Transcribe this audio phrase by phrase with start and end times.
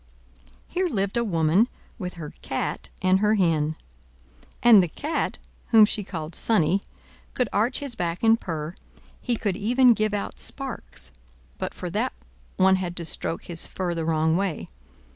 [0.67, 1.67] Here lived a woman,
[1.99, 3.75] with her Cat and her Hen.
[4.63, 6.81] And the Cat, whom she called Sonnie,
[7.35, 8.73] could arch his back and purr,
[9.21, 11.11] he could even give out sparks;
[11.59, 12.13] but for that
[12.57, 14.69] one had to stroke his fur the wrong way.